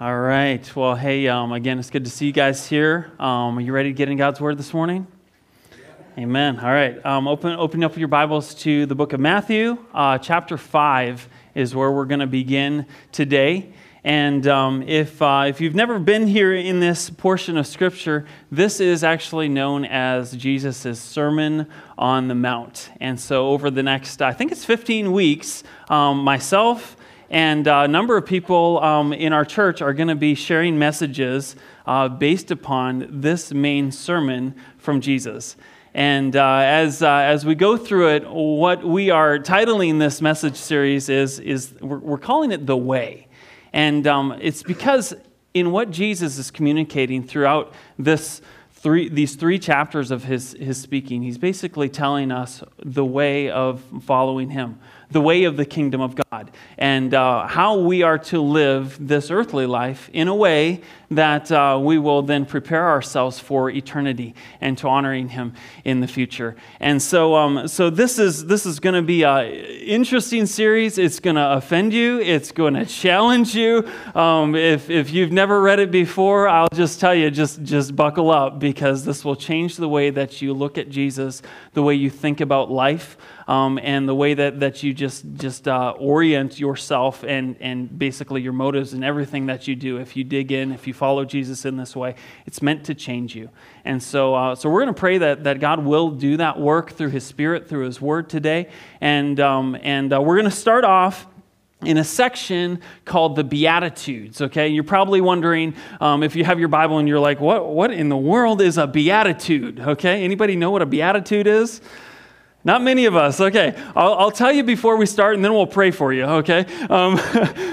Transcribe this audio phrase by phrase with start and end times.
[0.00, 0.74] All right.
[0.74, 3.12] Well, hey, um, again, it's good to see you guys here.
[3.20, 5.06] Um, are you ready to get in God's Word this morning?
[6.18, 6.58] Amen.
[6.58, 7.04] All right.
[7.04, 9.76] Um, open, open up your Bibles to the book of Matthew.
[9.92, 13.70] Uh, chapter 5 is where we're going to begin today.
[14.02, 18.80] And um, if, uh, if you've never been here in this portion of Scripture, this
[18.80, 21.68] is actually known as Jesus' Sermon
[21.98, 22.90] on the Mount.
[22.98, 26.96] And so, over the next, I think it's 15 weeks, um, myself,
[27.32, 31.56] and a number of people um, in our church are going to be sharing messages
[31.86, 35.56] uh, based upon this main sermon from Jesus.
[35.94, 40.56] And uh, as, uh, as we go through it, what we are titling this message
[40.56, 43.28] series is, is we're, we're calling it The Way.
[43.72, 45.14] And um, it's because
[45.54, 51.22] in what Jesus is communicating throughout this three, these three chapters of his, his speaking,
[51.22, 54.78] he's basically telling us the way of following him
[55.12, 59.30] the way of the kingdom of God and uh, how we are to live this
[59.30, 60.80] earthly life in a way
[61.10, 65.52] that uh, we will then prepare ourselves for eternity and to honoring Him
[65.84, 66.56] in the future.
[66.80, 70.96] And so, um, so this is this is going to be an interesting series.
[70.96, 72.18] It's going to offend you.
[72.20, 73.86] It's going to challenge you.
[74.14, 78.30] Um, if if you've never read it before, I'll just tell you, just just buckle
[78.30, 81.42] up because this will change the way that you look at Jesus,
[81.74, 85.66] the way you think about life um, and the way that, that you just, just
[85.66, 89.96] uh, orient yourself and, and basically your motives and everything that you do.
[89.96, 92.14] If you dig in, if you follow Jesus in this way,
[92.46, 93.50] it's meant to change you.
[93.84, 96.92] And so, uh, so we're going to pray that, that God will do that work
[96.92, 98.68] through His Spirit, through His Word today.
[99.00, 101.26] And, um, and uh, we're going to start off
[101.80, 104.40] in a section called the Beatitudes.
[104.40, 107.90] Okay, you're probably wondering um, if you have your Bible and you're like, what, what
[107.90, 109.80] in the world is a beatitude?
[109.80, 111.80] Okay, anybody know what a beatitude is?
[112.64, 113.40] Not many of us.
[113.40, 113.74] Okay.
[113.96, 116.64] I'll, I'll, tell you before we start and then we'll pray for you, okay?
[116.88, 117.16] Um,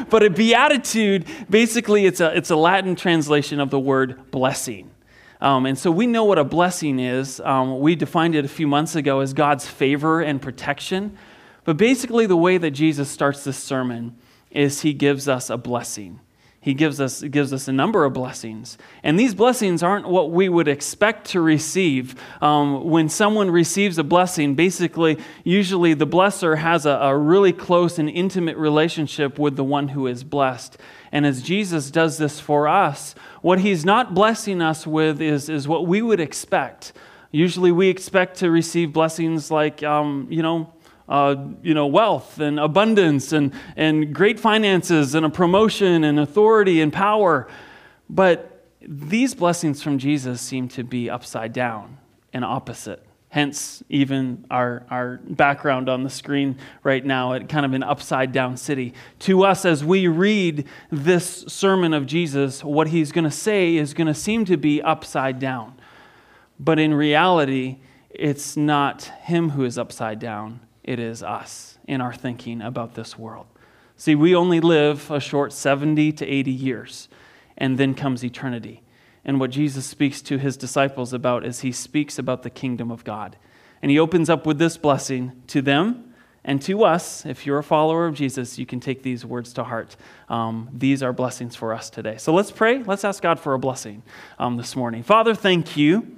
[0.09, 4.89] but a beatitude, basically, it's a, it's a Latin translation of the word blessing.
[5.41, 7.39] Um, and so we know what a blessing is.
[7.39, 11.17] Um, we defined it a few months ago as God's favor and protection.
[11.63, 14.17] But basically, the way that Jesus starts this sermon
[14.51, 16.19] is he gives us a blessing.
[16.61, 18.77] He gives us, gives us a number of blessings.
[19.01, 22.15] And these blessings aren't what we would expect to receive.
[22.41, 27.97] Um, when someone receives a blessing, basically, usually the blesser has a, a really close
[27.97, 30.77] and intimate relationship with the one who is blessed.
[31.13, 35.65] And as Jesus does this for us, what he's not blessing us with is, is
[35.65, 36.91] what we would expect.
[37.31, 40.73] Usually we expect to receive blessings like, um, you know,
[41.09, 46.79] uh, you know, wealth and abundance and, and great finances and a promotion and authority
[46.79, 47.47] and power.
[48.09, 51.97] But these blessings from Jesus seem to be upside down
[52.31, 53.03] and opposite.
[53.29, 58.31] Hence, even our, our background on the screen right now at kind of an upside
[58.31, 58.93] down city.
[59.19, 63.93] To us, as we read this sermon of Jesus, what he's going to say is
[63.93, 65.79] going to seem to be upside down.
[66.59, 67.77] But in reality,
[68.09, 73.17] it's not him who is upside down, it is us in our thinking about this
[73.17, 73.47] world.
[73.95, 77.09] See, we only live a short 70 to 80 years,
[77.57, 78.81] and then comes eternity.
[79.25, 83.03] And what Jesus speaks to his disciples about is he speaks about the kingdom of
[83.03, 83.35] God.
[83.81, 86.13] And he opens up with this blessing to them
[86.43, 87.25] and to us.
[87.25, 89.95] If you're a follower of Jesus, you can take these words to heart.
[90.29, 92.17] Um, these are blessings for us today.
[92.17, 92.81] So let's pray.
[92.83, 94.03] Let's ask God for a blessing
[94.37, 95.03] um, this morning.
[95.03, 96.17] Father, thank you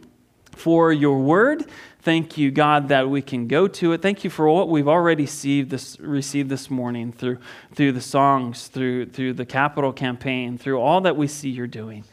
[0.52, 1.66] for your word.
[2.02, 4.02] Thank you, God, that we can go to it.
[4.02, 7.38] Thank you for what we've already received this, received this morning through,
[7.76, 12.04] through the songs, through, through the capital campaign, through all that we see you're doing.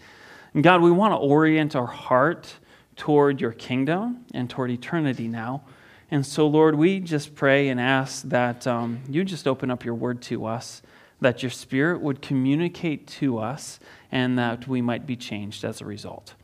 [0.52, 2.56] And God, we want to orient our heart
[2.96, 5.62] toward your kingdom and toward eternity now.
[6.10, 9.94] And so, Lord, we just pray and ask that um, you just open up your
[9.94, 10.82] word to us,
[11.22, 13.80] that your spirit would communicate to us,
[14.12, 16.34] and that we might be changed as a result.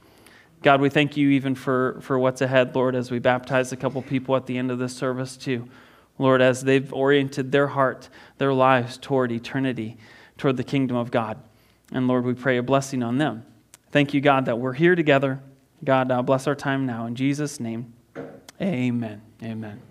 [0.65, 4.01] God, we thank you even for, for what's ahead, Lord, as we baptize a couple
[4.01, 5.69] people at the end of this service, too.
[6.19, 8.09] Lord, as they've oriented their heart,
[8.39, 9.99] their lives toward eternity,
[10.39, 11.37] toward the kingdom of God.
[11.93, 13.45] And Lord, we pray a blessing on them.
[13.91, 15.39] Thank you, God, that we're here together.
[15.84, 17.05] God, uh, bless our time now.
[17.05, 17.93] In Jesus' name,
[18.59, 19.21] amen.
[19.43, 19.83] Amen.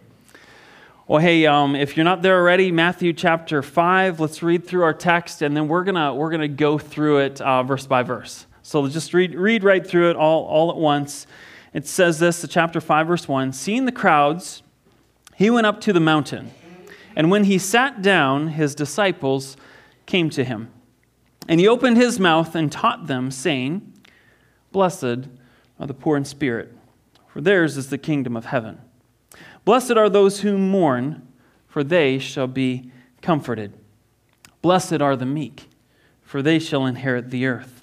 [1.08, 4.94] Well, hey, um, if you're not there already, Matthew chapter 5, let's read through our
[4.96, 8.48] text, and then we're going to we're gonna go through it uh, verse by verse.
[8.64, 11.28] So just read, read right through it all, all at once.
[11.74, 14.64] It says this, the chapter 5, verse 1 Seeing the crowds,
[15.36, 16.52] he went up to the mountain.
[17.16, 19.56] And when he sat down, his disciples
[20.06, 20.72] came to him.
[21.48, 23.94] And he opened his mouth and taught them, saying,
[24.72, 25.28] Blessed
[25.80, 26.76] are the poor in spirit,
[27.28, 28.80] for theirs is the kingdom of heaven.
[29.66, 31.28] Blessed are those who mourn,
[31.68, 33.74] for they shall be comforted.
[34.62, 35.68] Blessed are the meek
[36.34, 37.83] for they shall inherit the earth.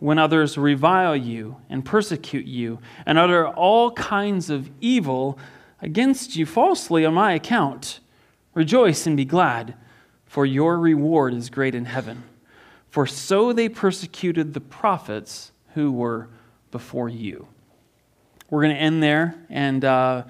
[0.00, 5.38] when others revile you and persecute you and utter all kinds of evil
[5.80, 8.00] against you falsely on my account.
[8.54, 9.74] Rejoice and be glad,
[10.26, 12.24] for your reward is great in heaven.
[12.88, 16.28] For so they persecuted the prophets who were
[16.70, 17.46] before you.
[18.48, 20.24] We're going to end there and uh,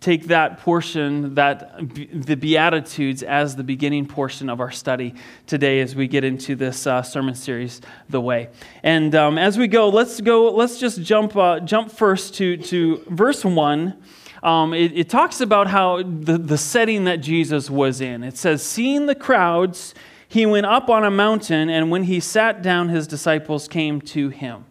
[0.00, 5.14] take that portion, that the Beatitudes, as the beginning portion of our study
[5.46, 8.48] today as we get into this uh, sermon series, The Way.
[8.82, 10.50] And um, as we go, let's go.
[10.50, 14.02] Let's just jump uh, jump first to to verse one.
[14.42, 18.24] Um, it, it, talks about how the, the setting that Jesus was in.
[18.24, 19.94] It says, Seeing the crowds,
[20.26, 24.30] he went up on a mountain, and when he sat down, his disciples came to
[24.30, 24.64] him.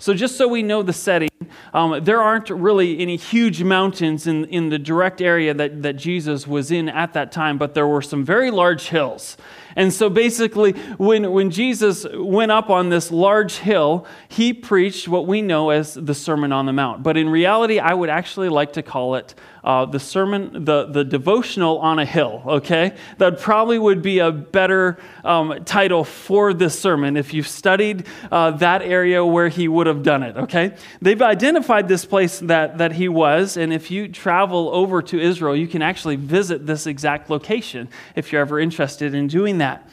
[0.00, 1.28] So, just so we know the setting,
[1.74, 6.46] um, there aren't really any huge mountains in, in the direct area that, that Jesus
[6.46, 9.36] was in at that time, but there were some very large hills.
[9.74, 15.26] And so basically, when, when Jesus went up on this large hill, he preached what
[15.26, 17.02] we know as the Sermon on the Mount.
[17.02, 19.34] But in reality, I would actually like to call it
[19.64, 22.94] uh, the sermon, the, the devotional on a hill, okay?
[23.18, 28.52] That probably would be a better um, title for this sermon if you've studied uh,
[28.52, 30.74] that area where he would have done it, okay?
[31.02, 35.56] They've identified this place that, that he was, and if you travel over to Israel,
[35.56, 39.88] you can actually visit this exact location if you're ever interested in doing that.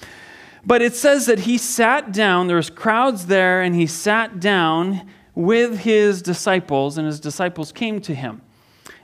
[0.66, 5.08] But it says that he sat down, there was crowds there, and he sat down
[5.36, 8.42] with his disciples, and his disciples came to him.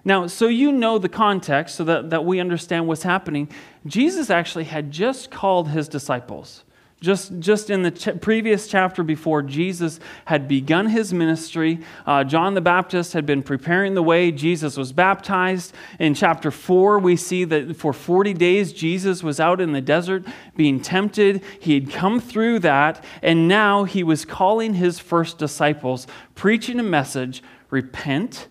[0.03, 3.49] Now, so you know the context so that, that we understand what's happening.
[3.85, 6.63] Jesus actually had just called his disciples.
[7.01, 11.79] Just, just in the ch- previous chapter before, Jesus had begun his ministry.
[12.05, 14.31] Uh, John the Baptist had been preparing the way.
[14.31, 15.73] Jesus was baptized.
[15.97, 20.25] In chapter 4, we see that for 40 days, Jesus was out in the desert
[20.55, 21.43] being tempted.
[21.59, 26.05] He had come through that, and now he was calling his first disciples,
[26.35, 28.47] preaching a message repent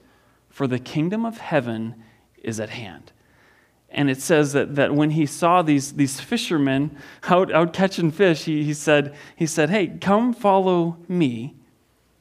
[0.61, 1.95] for the kingdom of heaven
[2.43, 3.13] is at hand.
[3.89, 6.99] And it says that, that when he saw these, these fishermen
[7.31, 11.55] out, out catching fish, he, he, said, he said, Hey, come follow me,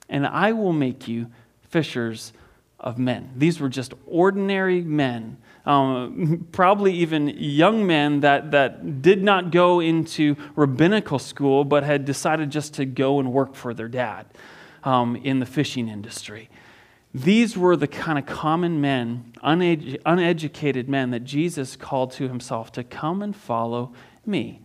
[0.08, 1.28] and I will make you
[1.64, 2.32] fishers
[2.80, 3.30] of men.
[3.36, 9.82] These were just ordinary men, um, probably even young men that, that did not go
[9.82, 14.28] into rabbinical school, but had decided just to go and work for their dad
[14.86, 16.50] um, in the fishing industry.
[17.14, 22.72] These were the kind of common men, uned- uneducated men that Jesus called to himself
[22.74, 23.94] to come and follow
[24.26, 24.62] me.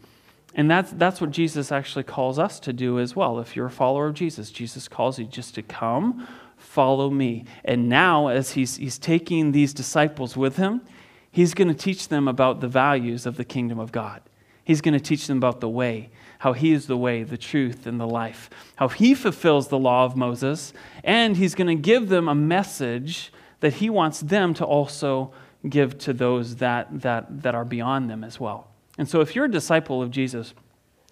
[0.54, 3.40] And that's, that's what Jesus actually calls us to do as well.
[3.40, 7.44] If you're a follower of Jesus, Jesus calls you just to come, follow me.
[7.64, 10.82] And now, as he's, he's taking these disciples with him,
[11.30, 14.20] he's going to teach them about the values of the kingdom of God.
[14.62, 17.86] He's going to teach them about the way how he is the way, the truth,
[17.86, 20.72] and the life, how he fulfills the law of Moses,
[21.02, 25.32] and he's going to give them a message that he wants them to also
[25.68, 28.68] give to those that, that, that are beyond them as well.
[28.98, 30.54] And so, if you're a disciple of Jesus,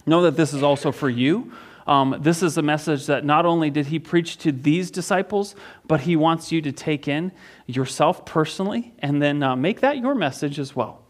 [0.07, 1.53] know that this is also for you.
[1.87, 6.03] Um, this is a message that not only did he preach to these disciples, but
[6.03, 7.33] he wants you to take in
[7.67, 11.03] yourself personally and then uh, make that your message as well.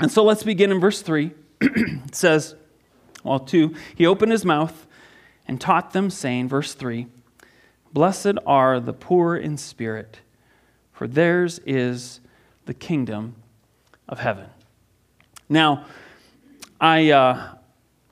[0.00, 1.32] And so let's begin in verse 3.
[1.60, 2.54] it says,
[3.24, 4.86] well, two, he opened his mouth
[5.46, 7.06] and taught them, saying, verse 3
[7.92, 10.20] Blessed are the poor in spirit,
[10.92, 12.20] for theirs is
[12.66, 13.34] the kingdom
[14.08, 14.46] of heaven.
[15.48, 15.86] Now,
[16.80, 17.54] I, uh,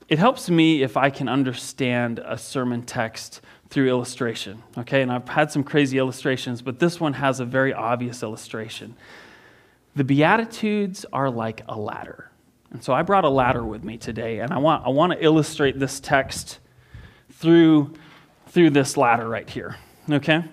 [0.09, 5.01] it helps me if I can understand a sermon text through illustration, okay?
[5.01, 8.95] And I've had some crazy illustrations, but this one has a very obvious illustration.
[9.95, 12.26] The Beatitudes are like a ladder.
[12.71, 15.23] And so I brought a ladder with me today, and I want, I want to
[15.23, 16.59] illustrate this text
[17.31, 17.93] through,
[18.47, 19.77] through this ladder right here.
[20.11, 20.43] Okay?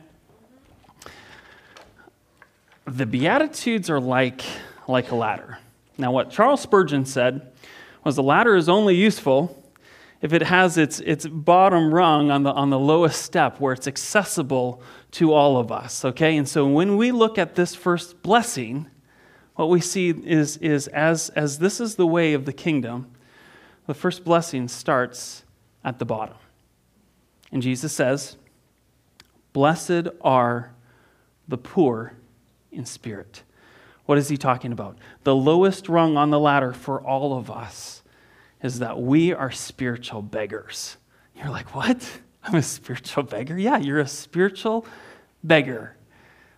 [2.87, 4.43] The Beatitudes are like,
[4.87, 5.59] like a ladder.
[5.97, 7.53] Now, what Charles Spurgeon said
[8.05, 9.61] was the ladder is only useful
[10.21, 13.87] if it has its, its bottom rung on the, on the lowest step where it's
[13.87, 16.05] accessible to all of us.
[16.05, 16.37] Okay?
[16.37, 18.87] And so when we look at this first blessing,
[19.55, 23.11] what we see is, is as, as this is the way of the kingdom,
[23.87, 25.45] the first blessing starts
[25.85, 26.37] at the bottom.
[27.53, 28.37] And Jesus says,
[29.53, 30.73] Blessed are
[31.47, 32.15] the poor
[32.73, 33.45] in spirit.
[34.07, 34.99] What is he talking about?
[35.23, 38.03] The lowest rung on the ladder for all of us
[38.63, 40.97] is that we are spiritual beggars.
[41.37, 42.21] You're like, what?
[42.43, 43.57] I'm a spiritual beggar?
[43.57, 44.87] Yeah, you're a spiritual
[45.43, 45.97] beggar.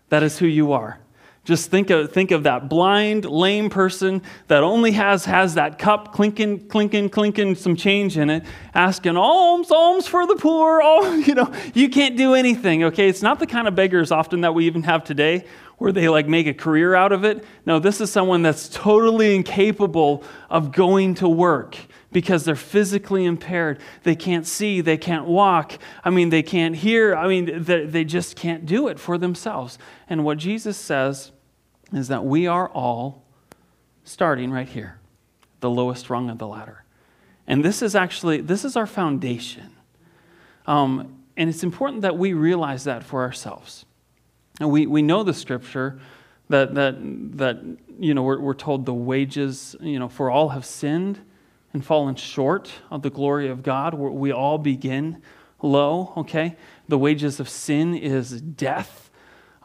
[0.08, 0.98] That is who you are.
[1.46, 6.12] Just think of, think of that blind, lame person that only has, has that cup
[6.12, 8.42] clinking, clinking, clinking, some change in it,
[8.74, 10.82] asking alms, alms for the poor.
[10.88, 13.08] Oh, you know, you can't do anything, okay?
[13.08, 15.44] It's not the kind of beggars often that we even have today
[15.78, 17.44] where they like make a career out of it.
[17.64, 21.76] No, this is someone that's totally incapable of going to work
[22.12, 23.78] because they're physically impaired.
[24.02, 25.78] They can't see, they can't walk.
[26.02, 27.14] I mean, they can't hear.
[27.14, 29.78] I mean, they, they just can't do it for themselves.
[30.08, 31.32] And what Jesus says
[31.93, 33.25] is that we are all
[34.05, 34.99] starting right here,
[35.61, 36.85] the lowest rung of the ladder.
[37.47, 39.71] And this is actually, this is our foundation.
[40.66, 43.85] Um, and it's important that we realize that for ourselves.
[44.61, 46.00] And we, we know the scripture
[46.49, 46.97] that, that,
[47.37, 47.62] that
[47.99, 51.21] you know, we're, we're told the wages, you know, for all have sinned
[51.73, 53.95] and fallen short of the glory of God.
[53.95, 55.23] We all begin
[55.62, 56.57] low, okay?
[56.88, 59.05] The wages of sin is death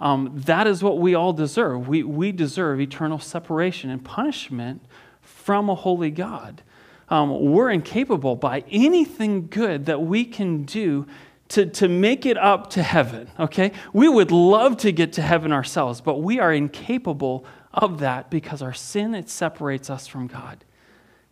[0.02, 1.88] um, that is what we all deserve.
[1.88, 4.84] We, we deserve eternal separation and punishment
[5.22, 6.64] from a holy God.
[7.08, 11.06] Um, we're incapable by anything good that we can do
[11.50, 13.74] to, to make it up to heaven, okay?
[13.94, 18.62] We would love to get to heaven ourselves, but we are incapable of that because
[18.62, 20.64] our sin, it separates us from God.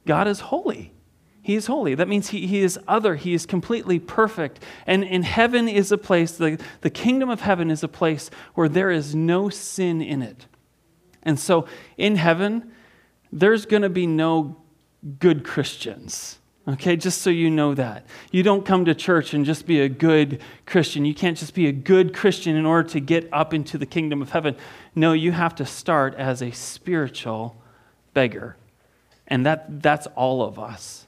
[0.06, 0.92] God is holy.
[1.50, 1.96] He is holy.
[1.96, 3.16] That means he, he is other.
[3.16, 4.64] He is completely perfect.
[4.86, 8.70] And, in heaven is a place, the, the kingdom of heaven is a place where
[8.70, 10.46] there is no sin in it.
[11.24, 11.66] And so
[11.98, 12.72] in heaven,
[13.32, 14.58] there's going to be no
[15.18, 16.38] good Christians.
[16.68, 18.06] Okay, just so you know that.
[18.32, 21.04] You don't come to church and just be a good Christian.
[21.04, 24.22] You can't just be a good Christian in order to get up into the kingdom
[24.22, 24.56] of heaven.
[24.94, 27.60] No, you have to start as a spiritual
[28.14, 28.56] beggar.
[29.28, 31.08] And that, that's all of us.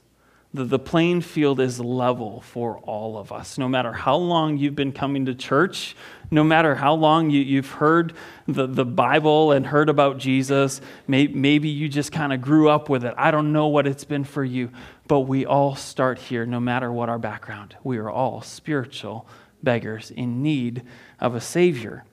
[0.54, 3.56] The, the playing field is level for all of us.
[3.56, 5.96] No matter how long you've been coming to church,
[6.30, 8.14] no matter how long you, you've heard
[8.46, 12.88] the, the Bible and heard about Jesus, may, maybe you just kind of grew up
[12.88, 13.14] with it.
[13.16, 14.70] I don't know what it's been for you,
[15.06, 17.76] but we all start here, no matter what our background.
[17.82, 19.26] We are all spiritual
[19.62, 20.82] beggars in need
[21.20, 22.04] of a Savior.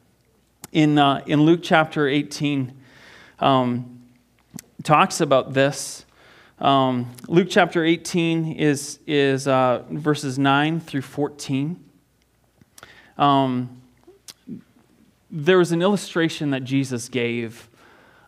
[0.71, 2.73] In, uh, in Luke chapter 18,
[3.39, 4.01] um,
[4.83, 6.05] talks about this.
[6.59, 11.81] Um, Luke chapter 18 is, is uh, verses 9 through 14.
[13.17, 13.81] Um,
[15.31, 17.69] there was an illustration that Jesus gave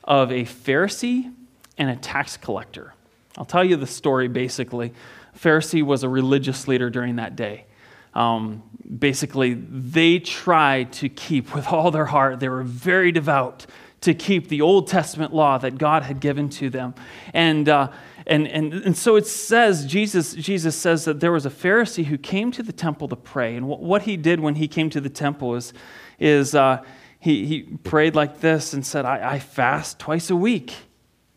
[0.06, 1.34] of a Pharisee
[1.78, 2.94] and a tax collector.
[3.38, 4.94] I'll tell you the story basically.
[5.38, 7.66] Pharisee was a religious leader during that day.
[8.14, 8.64] Um,
[9.00, 13.66] basically, they tried to keep with all their heart, they were very devout
[14.02, 16.96] to keep the Old Testament law that God had given to them.
[17.34, 17.90] And uh,
[18.28, 22.18] and, and, and so it says, Jesus, Jesus says that there was a Pharisee who
[22.18, 23.56] came to the temple to pray.
[23.56, 25.74] And what he did when he came to the temple is,
[26.20, 26.84] is uh,
[27.20, 30.74] he, he prayed like this and said, I, I fast twice a week.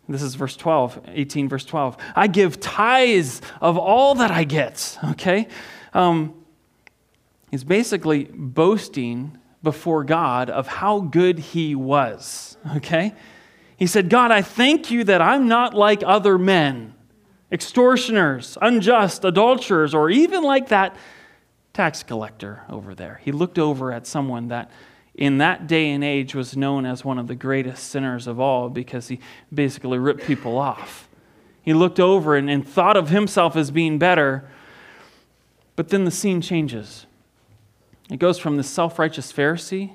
[0.08, 1.96] This is verse 12, 18, verse 12.
[2.14, 4.98] I give tithes of all that I get.
[5.12, 5.48] Okay?
[5.94, 6.34] Um,
[7.50, 12.58] he's basically boasting before God of how good he was.
[12.76, 13.14] Okay?
[13.76, 16.94] He said, God, I thank you that I'm not like other men,
[17.50, 20.96] extortioners, unjust, adulterers, or even like that
[21.72, 23.20] tax collector over there.
[23.24, 24.70] He looked over at someone that
[25.14, 28.68] in that day and age was known as one of the greatest sinners of all
[28.68, 29.20] because he
[29.52, 31.08] basically ripped people off.
[31.62, 34.48] He looked over and, and thought of himself as being better,
[35.76, 37.06] but then the scene changes.
[38.10, 39.94] It goes from the self righteous Pharisee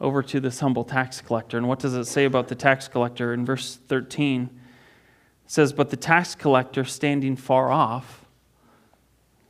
[0.00, 1.56] over to this humble tax collector.
[1.56, 3.32] And what does it say about the tax collector?
[3.32, 8.26] In verse 13, it says, But the tax collector, standing far off,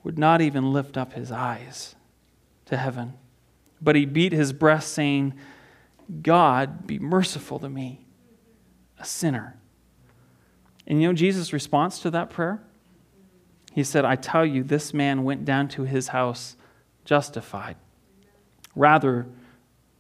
[0.04, 1.96] would not even lift up his eyes
[2.66, 3.14] to heaven,
[3.80, 5.34] but he beat his breast, saying,
[6.22, 8.06] God, be merciful to me,
[8.98, 9.56] a sinner.
[10.86, 12.62] And you know Jesus' response to that prayer?
[13.72, 16.56] He said, I tell you, this man went down to his house
[17.04, 17.76] justified
[18.74, 19.26] rather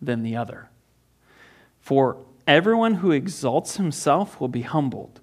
[0.00, 0.68] than the other.
[1.80, 5.20] For everyone who exalts himself will be humbled,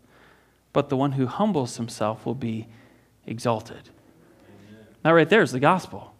[0.71, 2.67] but the one who humbles himself will be
[3.25, 3.89] exalted.
[4.69, 4.85] Amen.
[5.03, 6.13] That right there is the gospel.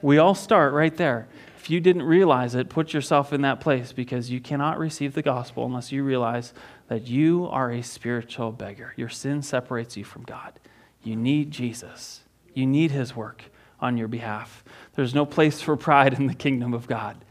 [0.00, 1.28] We all start right there.
[1.58, 5.22] If you didn't realize it, put yourself in that place because you cannot receive the
[5.22, 6.52] gospel unless you realize
[6.88, 8.92] that you are a spiritual beggar.
[8.96, 10.58] Your sin separates you from God.
[11.04, 12.22] You need Jesus,
[12.52, 13.44] you need his work
[13.78, 14.64] on your behalf.
[14.94, 17.24] There's no place for pride in the kingdom of God.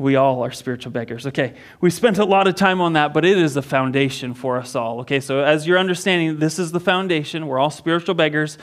[0.00, 1.26] We all are spiritual beggars.
[1.26, 1.52] Okay,
[1.82, 4.74] we spent a lot of time on that, but it is the foundation for us
[4.74, 5.00] all.
[5.00, 7.46] Okay, so as you're understanding, this is the foundation.
[7.46, 8.56] We're all spiritual beggars.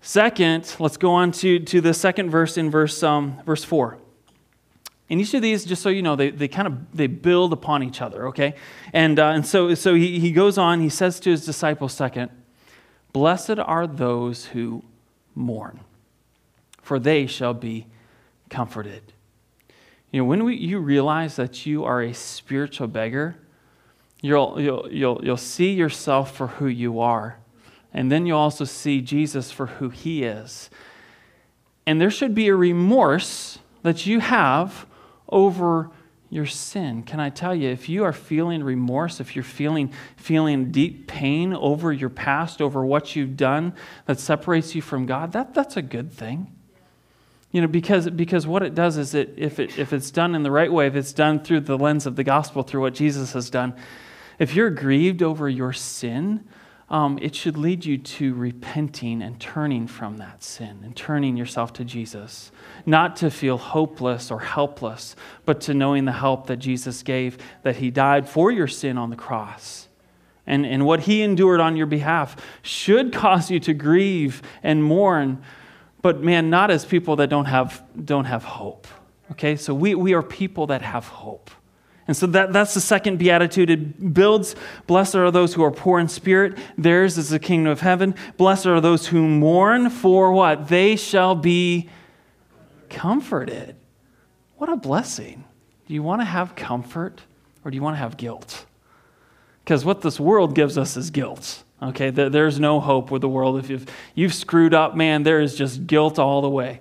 [0.00, 3.98] Second, let's go on to, to the second verse in verse, um, verse 4.
[5.10, 7.82] And each of these, just so you know, they, they kind of they build upon
[7.82, 8.54] each other, okay?
[8.94, 12.30] And, uh, and so, so he, he goes on, he says to his disciples, second,
[13.12, 14.84] Blessed are those who
[15.34, 15.80] mourn,
[16.80, 17.88] for they shall be
[18.48, 19.12] comforted.
[20.12, 23.34] You know, when we, you realize that you are a spiritual beggar,
[24.20, 27.38] you'll, you'll, you'll, you'll see yourself for who you are.
[27.94, 30.70] And then you'll also see Jesus for who he is.
[31.86, 34.86] And there should be a remorse that you have
[35.28, 35.90] over
[36.28, 37.02] your sin.
[37.02, 41.52] Can I tell you, if you are feeling remorse, if you're feeling, feeling deep pain
[41.52, 43.74] over your past, over what you've done
[44.06, 46.50] that separates you from God, that, that's a good thing.
[47.52, 50.42] You know, because, because what it does is it, if, it, if it's done in
[50.42, 53.34] the right way, if it's done through the lens of the gospel, through what Jesus
[53.34, 53.74] has done,
[54.38, 56.48] if you're grieved over your sin,
[56.88, 61.72] um, it should lead you to repenting and turning from that sin and turning yourself
[61.74, 62.52] to Jesus.
[62.84, 67.76] Not to feel hopeless or helpless, but to knowing the help that Jesus gave, that
[67.76, 69.88] He died for your sin on the cross.
[70.46, 75.42] And, and what He endured on your behalf should cause you to grieve and mourn
[76.02, 78.86] but man, not as people that don't have, don't have hope.
[79.30, 81.50] Okay, so we, we are people that have hope.
[82.08, 83.70] And so that, that's the second beatitude.
[83.70, 84.56] It builds,
[84.86, 88.14] blessed are those who are poor in spirit, theirs is the kingdom of heaven.
[88.36, 90.68] Blessed are those who mourn, for what?
[90.68, 91.88] They shall be
[92.90, 93.76] comforted.
[94.56, 95.44] What a blessing.
[95.86, 97.22] Do you want to have comfort
[97.64, 98.66] or do you want to have guilt?
[99.64, 101.62] Because what this world gives us is guilt.
[101.82, 103.58] Okay, there's no hope with the world.
[103.58, 106.80] If you've, you've screwed up, man, there is just guilt all the way.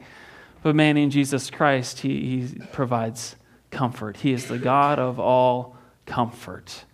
[0.62, 3.36] But man, in Jesus Christ, he, he provides
[3.72, 4.18] comfort.
[4.18, 6.86] He is the God of all comfort.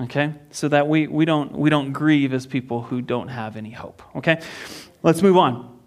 [0.00, 0.34] Okay?
[0.50, 4.02] So that we, we, don't, we don't grieve as people who don't have any hope.
[4.16, 4.40] Okay?
[5.04, 5.78] Let's move on.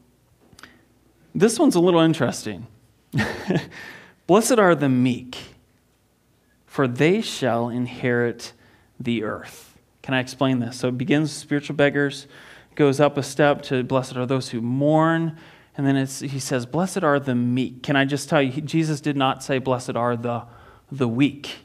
[1.35, 2.67] This one's a little interesting.
[4.27, 5.37] Blessed are the meek,
[6.65, 8.53] for they shall inherit
[8.97, 9.72] the earth.
[10.03, 10.77] Can I explain this?
[10.77, 12.27] So it begins with spiritual beggars,
[12.75, 15.37] goes up a step to blessed are those who mourn,
[15.75, 17.81] and then he says, Blessed are the meek.
[17.81, 20.43] Can I just tell you, Jesus did not say, Blessed are the,
[20.91, 21.57] the weak.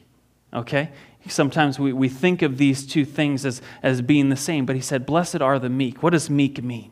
[0.53, 0.89] Okay?
[1.27, 4.81] Sometimes we, we think of these two things as, as being the same, but he
[4.81, 6.01] said, Blessed are the meek.
[6.01, 6.91] What does meek mean?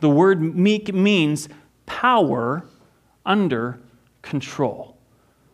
[0.00, 1.48] The word meek means
[1.84, 2.66] power
[3.26, 3.80] under
[4.22, 4.96] control.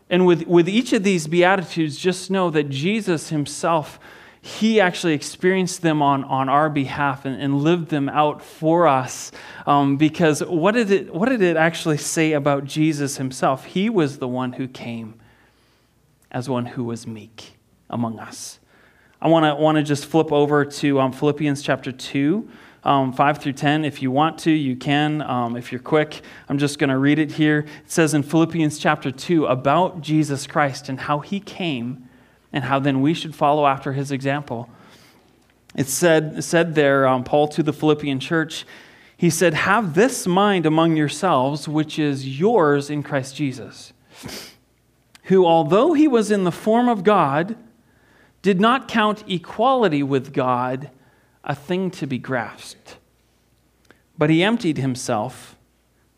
[0.09, 3.99] And with, with each of these Beatitudes, just know that Jesus himself
[4.45, 9.31] he actually experienced them on, on our behalf and, and lived them out for us.
[9.67, 13.65] Um, because what did, it, what did it actually say about Jesus himself?
[13.67, 15.15] He was the one who came
[16.33, 17.53] as one who was meek
[17.89, 18.59] among us.
[19.21, 22.49] I want to just flip over to um, Philippians chapter 2.
[22.85, 23.85] Um, 5 through 10.
[23.85, 25.23] If you want to, you can.
[25.23, 27.61] Um, if you're quick, I'm just going to read it here.
[27.61, 32.09] It says in Philippians chapter 2 about Jesus Christ and how he came
[32.53, 34.69] and how then we should follow after his example.
[35.75, 38.67] It said, said there, um, Paul to the Philippian church,
[39.17, 43.93] he said, Have this mind among yourselves, which is yours in Christ Jesus,
[45.25, 47.57] who, although he was in the form of God,
[48.43, 50.91] did not count equality with God
[51.45, 52.97] a thing to be grasped.
[54.19, 55.57] But he emptied himself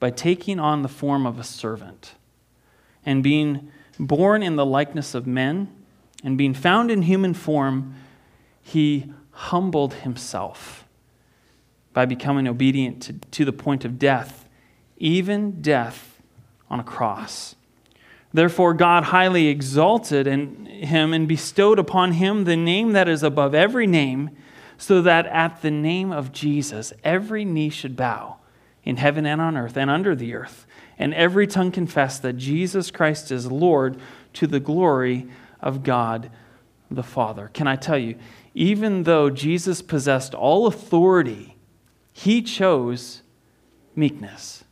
[0.01, 2.14] by taking on the form of a servant,
[3.07, 5.70] and being born in the likeness of men
[6.25, 7.95] and being found in human form,
[8.63, 10.87] he humbled himself
[11.93, 14.49] by becoming obedient to, to the point of death,
[14.97, 16.21] even death
[16.71, 17.55] on a cross.
[18.33, 23.55] Therefore, God highly exalted in him and bestowed upon him the name that is above
[23.55, 24.31] every name,
[24.77, 28.39] so that at the name of Jesus every knee should bow
[28.83, 30.67] in heaven and on earth and under the earth,
[30.99, 34.01] and every tongue confess that Jesus Christ is Lord
[34.33, 35.29] to the glory
[35.64, 36.31] of God
[36.90, 37.50] the Father.
[37.53, 38.16] Can I tell you,
[38.55, 41.57] even though Jesus possessed all authority,
[42.12, 43.22] he chose
[43.96, 44.62] meekness.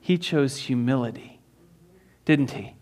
[0.00, 1.40] He chose humility,
[2.26, 2.74] didn't he?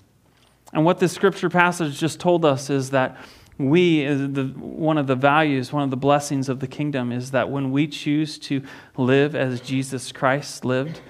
[0.72, 3.16] And what this scripture passage just told us is that
[3.58, 7.50] we, the, one of the values, one of the blessings of the kingdom is that
[7.50, 8.62] when we choose to
[8.96, 11.00] live as Jesus Christ lived,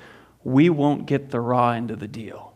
[0.44, 2.47] we won't get the raw end of the deal.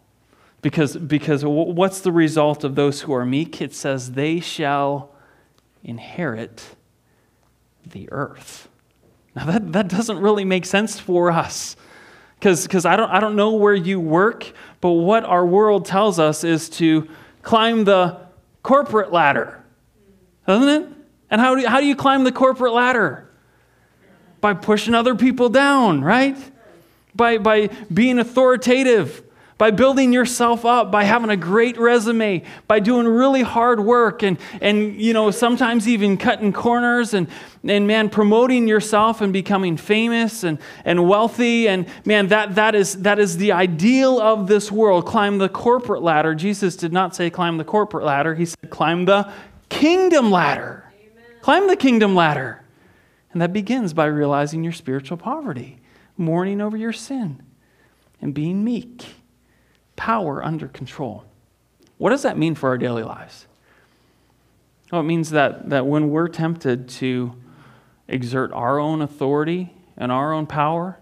[0.62, 3.60] Because, because what's the result of those who are meek?
[3.60, 5.10] It says, they shall
[5.82, 6.76] inherit
[7.84, 8.68] the earth.
[9.34, 11.76] Now, that, that doesn't really make sense for us.
[12.38, 16.44] Because I don't, I don't know where you work, but what our world tells us
[16.44, 17.08] is to
[17.42, 18.18] climb the
[18.62, 19.62] corporate ladder,
[20.46, 20.88] doesn't it?
[21.30, 23.28] And how do how do you climb the corporate ladder?
[24.40, 26.36] By pushing other people down, right?
[27.14, 29.22] By, by being authoritative,
[29.58, 34.38] by building yourself up, by having a great resume, by doing really hard work and,
[34.60, 37.28] and you know, sometimes even cutting corners and,
[37.64, 41.68] and man, promoting yourself and becoming famous and, and wealthy.
[41.68, 45.06] And man, that, that, is, that is the ideal of this world.
[45.06, 46.34] Climb the corporate ladder.
[46.34, 49.30] Jesus did not say climb the corporate ladder, he said climb the
[49.68, 50.90] kingdom ladder.
[50.92, 51.24] Amen.
[51.40, 52.62] Climb the kingdom ladder.
[53.32, 55.80] And that begins by realizing your spiritual poverty,
[56.18, 57.42] mourning over your sin,
[58.20, 59.21] and being meek
[59.96, 61.24] power under control.
[61.98, 63.46] What does that mean for our daily lives?
[64.90, 67.34] Well, it means that, that when we're tempted to
[68.08, 70.98] exert our own authority and our own power,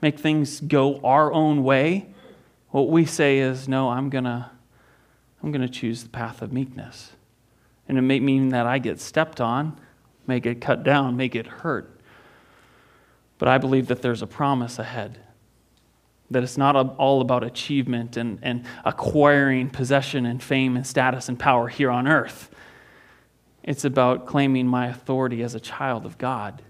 [0.00, 2.06] make things go our own way,
[2.70, 4.50] what we say is, no, I'm going to
[5.42, 7.12] I'm going to choose the path of meekness.
[7.88, 9.78] And it may mean that I get stepped on,
[10.26, 12.00] may get cut down, may get hurt.
[13.38, 15.20] But I believe that there's a promise ahead
[16.30, 21.38] that it's not all about achievement and, and acquiring possession and fame and status and
[21.38, 22.50] power here on earth.
[23.62, 26.62] It's about claiming my authority as a child of God,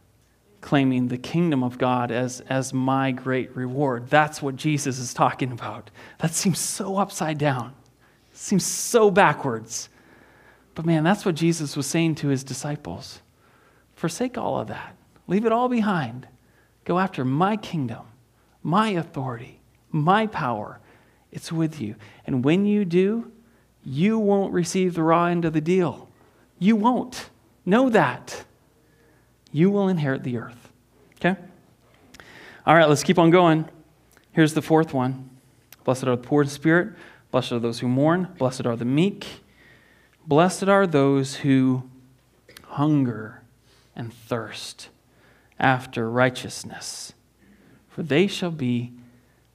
[0.60, 4.08] claiming the kingdom of God as, as my great reward.
[4.10, 5.90] That's what Jesus is talking about.
[6.18, 7.74] That seems so upside down,
[8.32, 9.88] seems so backwards.
[10.74, 13.20] But man, that's what Jesus was saying to his disciples.
[13.94, 16.28] Forsake all of that, leave it all behind,
[16.84, 18.07] go after my kingdom
[18.62, 20.80] my authority, my power.
[21.30, 21.96] It's with you.
[22.26, 23.30] And when you do,
[23.84, 26.08] you won't receive the raw end of the deal.
[26.58, 27.30] You won't.
[27.64, 28.44] Know that.
[29.52, 30.72] You will inherit the earth.
[31.16, 31.38] Okay?
[32.66, 33.68] All right, let's keep on going.
[34.32, 35.30] Here's the fourth one
[35.84, 36.94] Blessed are the poor in spirit,
[37.30, 39.26] blessed are those who mourn, blessed are the meek,
[40.26, 41.88] blessed are those who
[42.64, 43.42] hunger
[43.96, 44.90] and thirst
[45.58, 47.14] after righteousness
[47.98, 48.92] for they shall be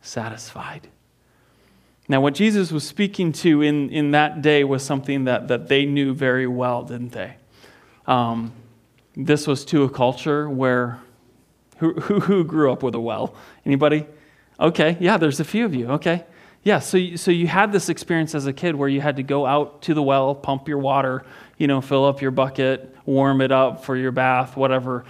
[0.01, 0.89] satisfied.
[2.09, 5.85] Now, what Jesus was speaking to in, in that day was something that, that they
[5.85, 7.37] knew very well, didn't they?
[8.05, 8.51] Um,
[9.15, 10.99] this was to a culture where
[11.77, 13.33] who, who, who grew up with a well?
[13.65, 14.05] Anybody?
[14.59, 15.91] Okay, yeah, there's a few of you.
[15.91, 16.25] Okay.
[16.63, 19.45] Yeah, so so you had this experience as a kid where you had to go
[19.45, 21.23] out to the well, pump your water,
[21.57, 25.05] you know, fill up your bucket, warm it up for your bath, whatever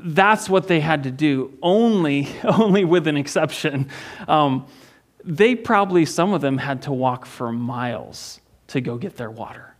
[0.00, 3.88] that's what they had to do, only, only with an exception.
[4.28, 4.66] Um,
[5.24, 9.74] they probably, some of them had to walk for miles to go get their water.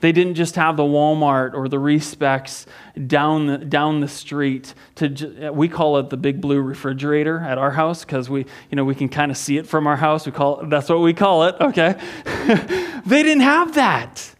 [0.00, 2.66] They didn't just have the Walmart or the Respecs
[3.06, 4.74] down the, down the street.
[4.96, 8.84] To we call it the big blue refrigerator at our house because we you know
[8.84, 10.24] we can kind of see it from our house.
[10.24, 11.56] We call it, that's what we call it.
[11.60, 12.00] Okay,
[13.04, 14.34] they didn't have that.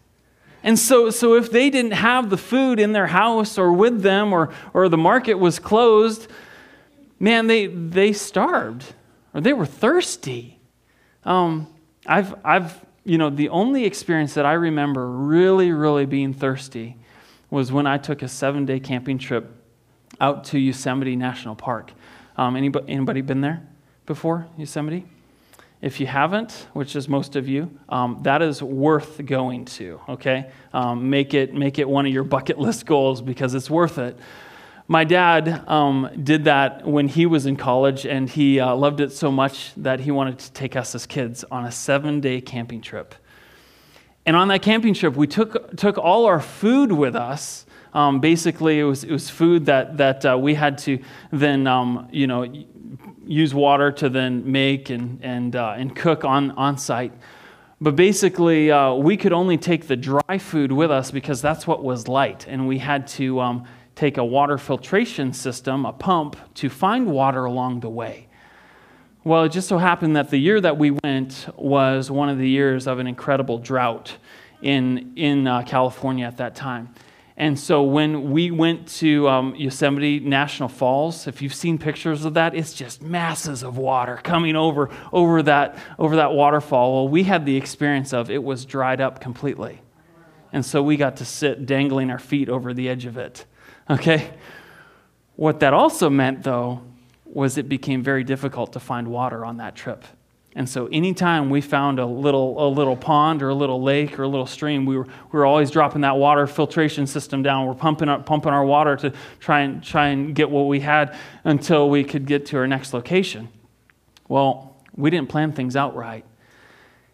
[0.63, 4.31] And so, so if they didn't have the food in their house or with them
[4.31, 6.27] or, or the market was closed,
[7.19, 8.93] man, they, they starved
[9.33, 10.59] or they were thirsty.
[11.23, 11.67] Um,
[12.05, 16.97] I've, I've, you know, the only experience that I remember really, really being thirsty
[17.49, 19.51] was when I took a seven day camping trip
[20.19, 21.91] out to Yosemite National Park.
[22.37, 23.67] Um, anybody, anybody been there
[24.05, 25.05] before, Yosemite?
[25.81, 30.51] If you haven't, which is most of you, um, that is worth going to, okay?
[30.73, 34.17] Um, make, it, make it one of your bucket list goals because it's worth it.
[34.87, 39.11] My dad um, did that when he was in college, and he uh, loved it
[39.11, 42.81] so much that he wanted to take us as kids on a seven day camping
[42.81, 43.15] trip.
[44.25, 47.65] And on that camping trip, we took, took all our food with us.
[47.93, 50.99] Um, basically, it was, it was food that, that uh, we had to
[51.31, 52.45] then, um, you know,
[53.25, 57.13] use water to then make and, and, uh, and cook on, on site.
[57.79, 61.83] But basically, uh, we could only take the dry food with us because that's what
[61.83, 62.45] was light.
[62.47, 67.45] And we had to um, take a water filtration system, a pump, to find water
[67.45, 68.27] along the way.
[69.23, 72.49] Well, it just so happened that the year that we went was one of the
[72.49, 74.17] years of an incredible drought
[74.61, 76.93] in, in uh, California at that time.
[77.41, 82.35] And so when we went to um, Yosemite National Falls, if you've seen pictures of
[82.35, 86.93] that, it's just masses of water coming over, over, that, over that waterfall.
[86.93, 89.81] Well, we had the experience of it was dried up completely.
[90.53, 93.43] And so we got to sit dangling our feet over the edge of it.
[93.89, 94.31] Okay?
[95.35, 96.83] What that also meant, though,
[97.25, 100.05] was it became very difficult to find water on that trip.
[100.55, 104.23] And so anytime we found a little, a little pond or a little lake or
[104.23, 107.67] a little stream, we were, we were always dropping that water filtration system down.
[107.67, 111.15] We're pumping, up, pumping our water to try and, try and get what we had
[111.45, 113.47] until we could get to our next location.
[114.27, 116.25] Well, we didn't plan things out right.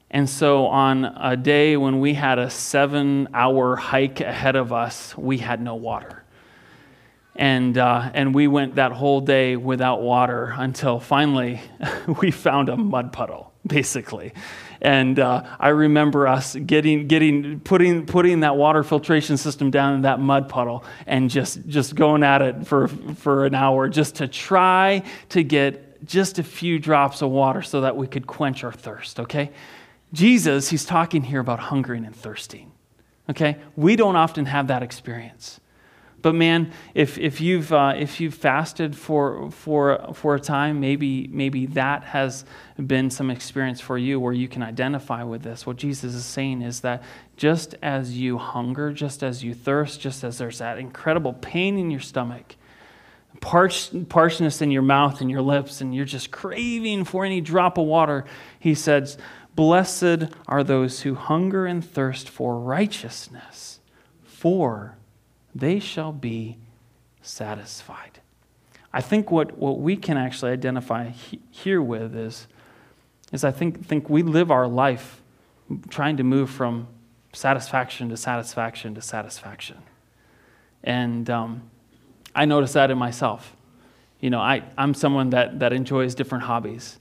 [0.10, 5.15] And so, on a day when we had a seven hour hike ahead of us,
[5.17, 6.23] we had no water.
[7.38, 11.62] And, uh, and we went that whole day without water until finally
[12.21, 14.34] we found a mud puddle, basically.
[14.82, 20.02] And uh, I remember us getting, getting, putting, putting that water filtration system down in
[20.02, 24.28] that mud puddle and just, just going at it for, for an hour just to
[24.28, 28.71] try to get just a few drops of water so that we could quench our
[28.71, 29.52] thirst, okay?
[30.13, 32.71] Jesus, he's talking here about hungering and thirsting,
[33.30, 33.58] okay?
[33.76, 35.60] We don't often have that experience.
[36.28, 41.30] But man, if, if, you've, uh, if you've fasted for, for, for a time, maybe,
[41.32, 42.44] maybe that has
[42.86, 45.66] been some experience for you where you can identify with this.
[45.66, 47.02] What Jesus is saying is that
[47.38, 51.90] just as you hunger, just as you thirst, just as there's that incredible pain in
[51.90, 52.58] your stomach,
[53.40, 57.78] parch, parchness in your mouth and your lips, and you're just craving for any drop
[57.78, 58.26] of water,
[58.60, 59.18] he says,
[59.56, 63.80] Blessed are those who hunger and thirst for righteousness,
[64.26, 64.97] for
[65.60, 66.58] they shall be
[67.22, 68.20] satisfied.
[68.93, 72.48] I think what, what we can actually identify he, here with is,
[73.32, 75.22] is I think, think we live our life
[75.89, 76.88] trying to move from
[77.34, 79.78] satisfaction to satisfaction to satisfaction.
[80.84, 81.70] And um,
[82.34, 83.56] I notice that in myself.
[84.20, 86.98] You know, I, I'm someone that, that enjoys different hobbies.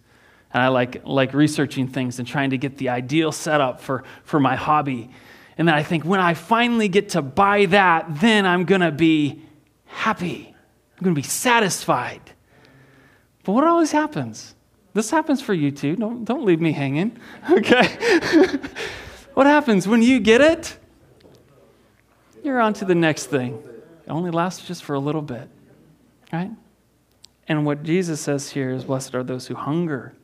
[0.53, 4.40] And I like, like researching things and trying to get the ideal setup for, for
[4.40, 5.11] my hobby.
[5.59, 8.92] And then I think, when I finally get to buy that, then I'm going to
[8.92, 9.42] be
[9.87, 10.55] happy.
[10.97, 12.21] I'm going to be satisfied.
[13.45, 14.55] But what always happens?
[14.92, 15.97] This happens for you too.
[15.97, 17.19] Don't, don't leave me hanging,
[17.51, 18.59] okay?
[19.35, 20.77] what happens when you get it?
[22.42, 23.62] You're on to the next thing.
[24.07, 25.49] It only lasts just for a little bit,
[26.33, 26.51] right?
[27.49, 30.14] And what Jesus says here is Blessed are those who hunger,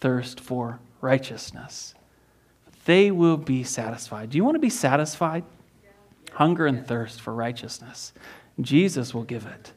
[0.00, 1.94] thirst for righteousness
[2.84, 4.30] they will be satisfied.
[4.30, 5.44] Do you want to be satisfied?
[6.32, 8.12] Hunger and thirst for righteousness.
[8.60, 9.72] Jesus will give it.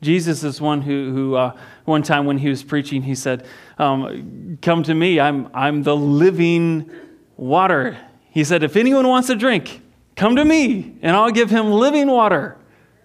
[0.00, 3.46] Jesus is one who, who uh, one time when he was preaching, he said,
[3.78, 6.90] um, Come to me, I'm, I'm the living
[7.36, 7.96] water.
[8.30, 9.80] He said, If anyone wants a drink,
[10.16, 12.56] come to me, and I'll give him living water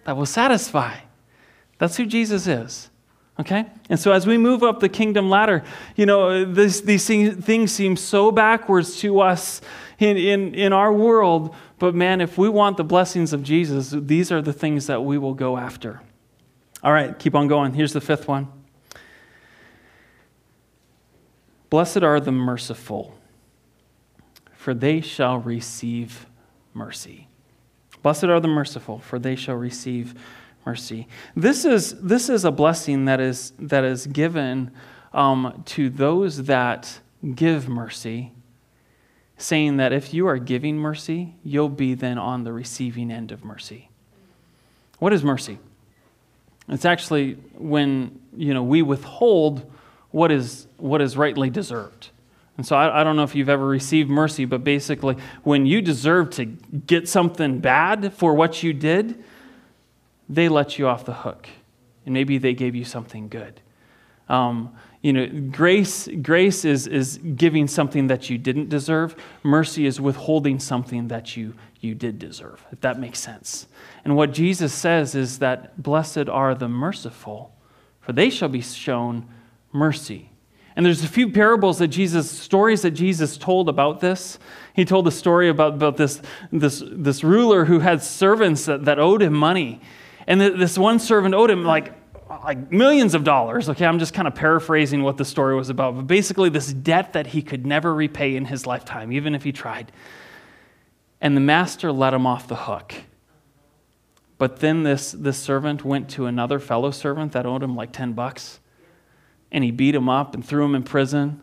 [0.04, 0.96] that will satisfy.
[1.78, 2.90] That's who Jesus is.
[3.40, 3.66] Okay?
[3.88, 5.62] And so as we move up the kingdom ladder,
[5.94, 9.60] you know, this, these things seem so backwards to us
[9.98, 11.54] in, in, in our world.
[11.78, 15.18] But man, if we want the blessings of Jesus, these are the things that we
[15.18, 16.00] will go after.
[16.82, 17.74] All right, keep on going.
[17.74, 18.48] Here's the fifth one
[21.70, 23.14] Blessed are the merciful,
[24.52, 26.26] for they shall receive
[26.74, 27.28] mercy.
[28.02, 30.14] Blessed are the merciful, for they shall receive
[30.68, 31.08] mercy.
[31.34, 34.70] This is, this is a blessing that is, that is given
[35.14, 37.00] um, to those that
[37.34, 38.32] give mercy,
[39.38, 43.42] saying that if you are giving mercy, you'll be then on the receiving end of
[43.44, 43.88] mercy.
[44.98, 45.58] What is mercy?
[46.68, 49.64] It's actually when you know we withhold
[50.10, 52.10] what is what is rightly deserved.
[52.58, 55.80] And so I, I, don't know if you've ever received mercy, but basically, when you
[55.80, 59.24] deserve to get something bad for what you did,
[60.28, 61.48] they let you off the hook.
[62.04, 63.60] And maybe they gave you something good.
[64.28, 69.14] Um, you know, grace, grace is, is giving something that you didn't deserve.
[69.42, 73.68] Mercy is withholding something that you, you did deserve, if that makes sense.
[74.04, 77.54] And what Jesus says is that blessed are the merciful,
[78.00, 79.28] for they shall be shown
[79.72, 80.30] mercy.
[80.74, 84.38] And there's a few parables that Jesus, stories that Jesus told about this.
[84.74, 88.98] He told a story about, about this, this, this ruler who had servants that, that
[88.98, 89.80] owed him money.
[90.28, 91.94] And this one servant owed him like,
[92.28, 93.70] like millions of dollars.
[93.70, 95.96] Okay, I'm just kind of paraphrasing what the story was about.
[95.96, 99.52] But basically, this debt that he could never repay in his lifetime, even if he
[99.52, 99.90] tried.
[101.22, 102.94] And the master let him off the hook.
[104.36, 108.12] But then this, this servant went to another fellow servant that owed him like 10
[108.12, 108.60] bucks.
[109.50, 111.42] And he beat him up and threw him in prison.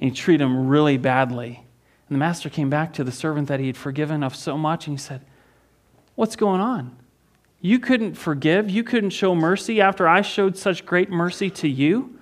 [0.00, 1.66] And he treated him really badly.
[2.08, 4.86] And the master came back to the servant that he had forgiven of so much
[4.86, 5.20] and he said,
[6.14, 6.96] What's going on?
[7.66, 8.70] You couldn't forgive.
[8.70, 12.16] You couldn't show mercy after I showed such great mercy to you.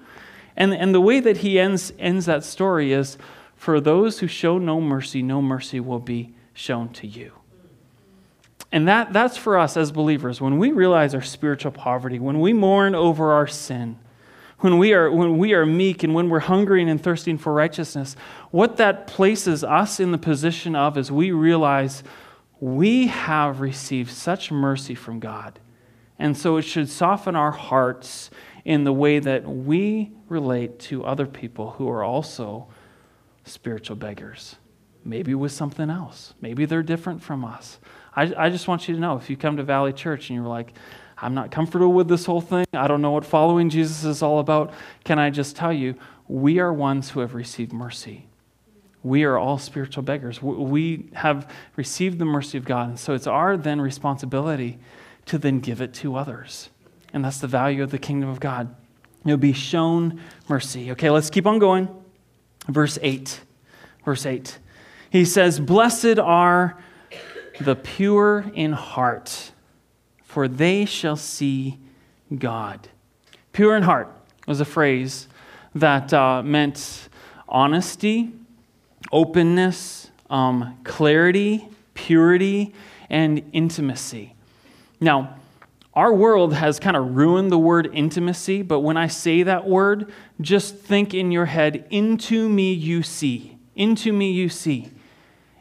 [0.57, 3.19] And, and the way that he ends, ends that story is
[3.55, 7.33] for those who show no mercy, no mercy will be shown to you.
[8.73, 10.41] And that, that's for us as believers.
[10.41, 13.99] When we realize our spiritual poverty, when we mourn over our sin,
[14.61, 18.17] when we are, when we are meek and when we're hungering and thirsting for righteousness,
[18.51, 22.03] what that places us in the position of is we realize
[22.65, 25.61] we have received such mercy from God.
[26.19, 28.31] And so it should soften our hearts
[28.65, 32.69] in the way that we relate to other people who are also
[33.45, 34.57] spiritual beggars.
[35.05, 36.33] Maybe with something else.
[36.41, 37.79] Maybe they're different from us.
[38.17, 40.49] I, I just want you to know if you come to Valley Church and you're
[40.49, 40.73] like,
[41.19, 44.39] I'm not comfortable with this whole thing, I don't know what following Jesus is all
[44.39, 44.73] about,
[45.05, 45.97] can I just tell you,
[46.29, 48.27] we are ones who have received mercy.
[49.05, 50.43] We are all spiritual beggars.
[50.43, 52.89] We have received the mercy of God.
[52.89, 54.79] And so it's our then responsibility
[55.27, 56.71] to then give it to others.
[57.13, 58.75] And that's the value of the kingdom of God.
[59.25, 60.91] You'll be shown mercy.
[60.93, 61.89] Okay, let's keep on going.
[62.67, 63.41] Verse 8.
[64.07, 64.59] Verse 8.
[65.11, 66.83] He says, Blessed are
[67.61, 69.53] the pure in heart,
[70.25, 71.79] for they shall see
[72.37, 72.89] God.
[73.53, 74.09] Pure in heart
[74.47, 75.29] was a phrase
[75.75, 77.09] that uh, meant
[77.49, 78.33] honesty,
[79.13, 82.75] openness, um, clarity, purity,
[83.11, 84.35] and intimacy.
[85.01, 85.37] Now,
[85.95, 90.13] our world has kind of ruined the word intimacy, but when I say that word,
[90.41, 93.59] just think in your head, into me you see.
[93.77, 94.91] Into me you see.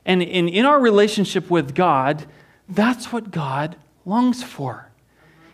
[0.05, 2.25] And in, in our relationship with God,
[2.67, 3.75] that's what God
[4.05, 4.89] longs for.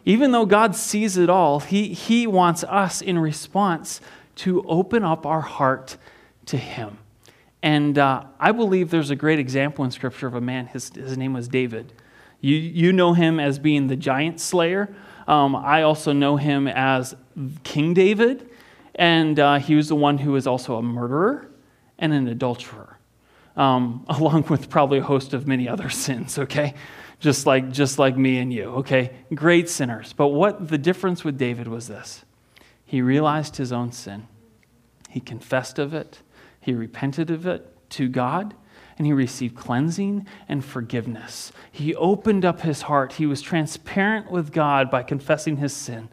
[0.05, 3.99] Even though God sees it all, He, he wants us in response
[4.37, 5.97] to open up our heart
[6.45, 6.97] to Him.
[7.61, 11.17] And uh, I believe there's a great example in Scripture of a man, his, his
[11.17, 11.93] name was David.
[12.41, 14.93] You, you know him as being the giant slayer.
[15.27, 17.15] Um, I also know him as
[17.63, 18.49] King David,
[18.95, 21.49] and uh, he was the one who was also a murderer
[21.97, 22.99] and an adulterer
[23.59, 26.73] um, along with probably a host of many other sins, okay?
[27.19, 29.11] Just like, just like me and you, okay?
[29.35, 30.13] Great sinners.
[30.13, 32.23] But what the difference with David was this
[32.85, 34.27] he realized his own sin,
[35.09, 36.21] he confessed of it,
[36.69, 38.53] he repented of it to God,
[38.97, 41.51] and he received cleansing and forgiveness.
[41.71, 43.13] He opened up his heart.
[43.13, 46.09] He was transparent with God by confessing his sin.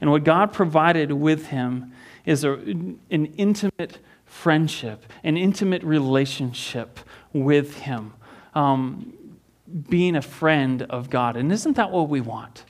[0.00, 1.92] And what God provided with him
[2.24, 2.98] is a, an
[3.36, 3.98] intimate
[4.32, 6.98] friendship, an intimate relationship
[7.32, 8.14] with Him,
[8.54, 9.12] um,
[9.88, 11.36] being a friend of God.
[11.36, 12.64] And isn't that what we want?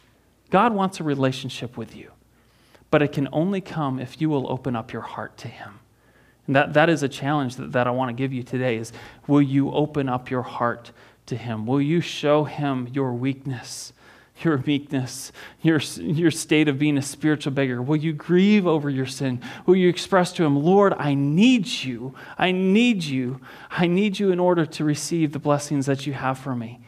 [0.50, 2.11] God wants a relationship with you,
[2.90, 5.78] but it can only come if you will open up your heart to Him.
[6.46, 8.92] And that, that is a challenge that, that I want to give you today is
[9.26, 10.92] will you open up your heart
[11.26, 11.66] to him?
[11.66, 13.92] Will you show him your weakness?
[14.44, 17.81] your meekness, your, your state of being a spiritual beggar?
[17.81, 19.40] Will you grieve over your sin?
[19.66, 22.14] Will you express to Him, Lord, I need you.
[22.38, 23.40] I need you.
[23.70, 26.81] I need you in order to receive the blessings that you have for me?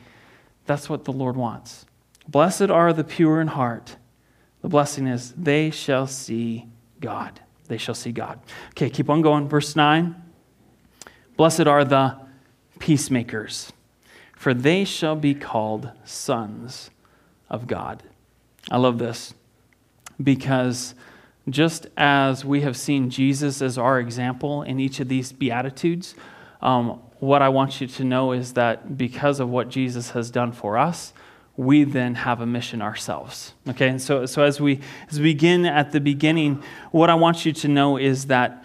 [0.66, 1.86] That's what the Lord wants.
[2.26, 3.96] Blessed are the pure in heart.
[4.62, 6.66] The blessing is, they shall see
[7.00, 7.40] God.
[7.68, 8.40] They shall see God.
[8.70, 9.48] Okay, keep on going.
[9.48, 10.14] Verse 9.
[11.36, 12.16] Blessed are the
[12.78, 13.72] peacemakers,
[14.36, 16.90] for they shall be called sons
[17.48, 18.02] of God.
[18.70, 19.34] I love this
[20.22, 20.94] because
[21.48, 26.14] just as we have seen Jesus as our example in each of these Beatitudes,
[26.62, 30.52] um, what I want you to know is that because of what Jesus has done
[30.52, 31.12] for us,
[31.56, 33.54] we then have a mission ourselves.
[33.68, 37.46] Okay, and so, so as, we, as we begin at the beginning, what I want
[37.46, 38.64] you to know is that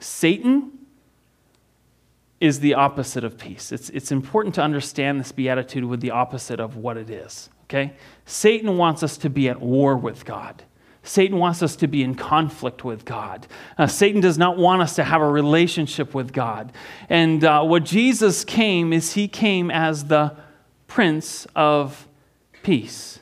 [0.00, 0.72] Satan
[2.40, 3.70] is the opposite of peace.
[3.72, 7.50] It's, it's important to understand this beatitude with the opposite of what it is.
[7.64, 7.92] Okay?
[8.24, 10.62] Satan wants us to be at war with God.
[11.02, 13.46] Satan wants us to be in conflict with God.
[13.78, 16.72] Uh, Satan does not want us to have a relationship with God.
[17.08, 20.36] And uh, what Jesus came is he came as the
[20.86, 22.06] Prince of
[22.62, 23.20] Peace,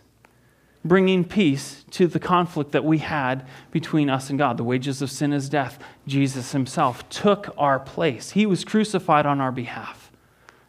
[0.84, 4.56] bringing peace to the conflict that we had between us and God.
[4.56, 5.78] The wages of sin is death.
[6.06, 10.10] Jesus himself took our place, he was crucified on our behalf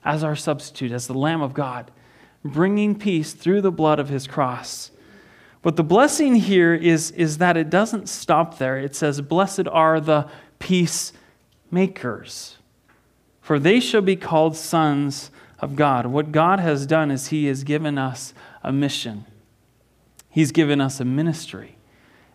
[0.05, 1.91] as our substitute, as the Lamb of God
[2.43, 4.91] bringing peace through the blood of his cross.
[5.61, 8.77] But the blessing here is, is that it doesn't stop there.
[8.77, 10.29] It says, Blessed are the
[10.59, 11.15] peacemakers,
[13.41, 16.05] for they shall be called sons of God.
[16.05, 19.25] What God has done is He has given us a mission,
[20.29, 21.75] He's given us a ministry.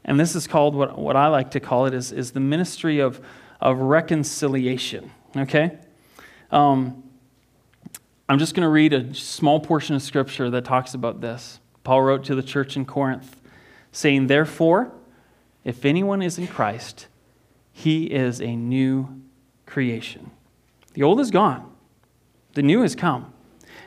[0.04, 2.98] And this is called what, what I like to call it is, is the ministry
[2.98, 3.24] of,
[3.60, 5.10] of reconciliation.
[5.36, 5.78] Okay?
[6.50, 7.04] Um,
[8.28, 11.60] I'm just going to read a small portion of scripture that talks about this.
[11.84, 13.40] Paul wrote to the church in Corinth,
[13.92, 14.92] saying, Therefore,
[15.62, 17.06] if anyone is in Christ,
[17.72, 19.22] he is a new
[19.66, 20.30] creation.
[20.94, 21.70] The old is gone,
[22.54, 23.33] the new has come.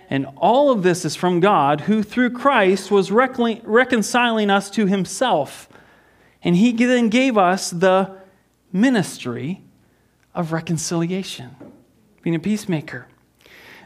[0.09, 5.67] And all of this is from God, who through Christ was reconciling us to himself.
[6.41, 8.17] And he then gave us the
[8.71, 9.61] ministry
[10.33, 11.55] of reconciliation,
[12.21, 13.07] being a peacemaker.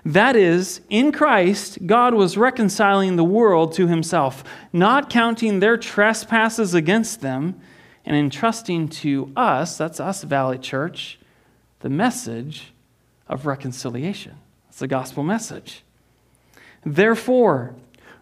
[0.03, 4.43] That is, in Christ, God was reconciling the world to himself,
[4.73, 7.59] not counting their trespasses against them,
[8.03, 11.19] and entrusting to us, that's us, Valley Church,
[11.81, 12.73] the message
[13.27, 14.37] of reconciliation.
[14.67, 15.83] That's the gospel message.
[16.85, 17.75] Therefore,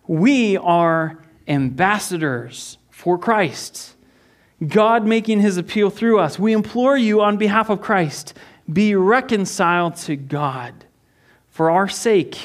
[0.07, 3.95] we are ambassadors for Christ,
[4.65, 6.37] God making his appeal through us.
[6.37, 8.33] We implore you on behalf of Christ,
[8.71, 10.85] be reconciled to God.
[11.49, 12.37] For our sake,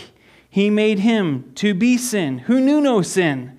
[0.49, 3.59] he made him to be sin who knew no sin,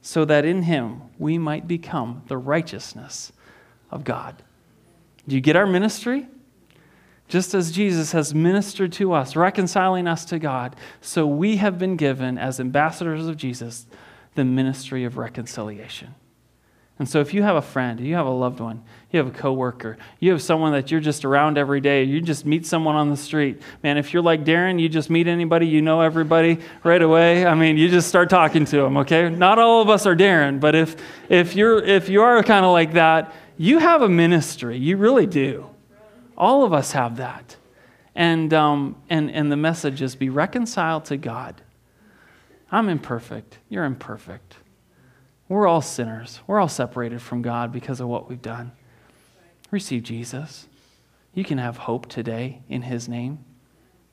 [0.00, 3.32] so that in him we might become the righteousness
[3.90, 4.42] of God.
[5.26, 6.28] Do you get our ministry?
[7.28, 11.96] Just as Jesus has ministered to us, reconciling us to God, so we have been
[11.96, 13.86] given, as ambassadors of Jesus,
[14.34, 16.14] the ministry of reconciliation.
[16.98, 19.38] And so if you have a friend, you have a loved one, you have a
[19.38, 23.08] coworker, you have someone that you're just around every day, you just meet someone on
[23.08, 23.62] the street.
[23.84, 27.46] Man, if you're like Darren, you just meet anybody, you know everybody right away.
[27.46, 29.28] I mean, you just start talking to them, okay?
[29.28, 30.96] Not all of us are Darren, but if
[31.28, 34.76] if you're if you are kind of like that, you have a ministry.
[34.76, 35.70] You really do.
[36.38, 37.56] All of us have that.
[38.14, 41.60] And um, and and the message is be reconciled to God.
[42.70, 43.58] I'm imperfect.
[43.68, 44.56] You're imperfect.
[45.48, 46.40] We're all sinners.
[46.46, 48.72] We're all separated from God because of what we've done.
[49.70, 50.68] Receive Jesus.
[51.34, 53.44] You can have hope today in His name.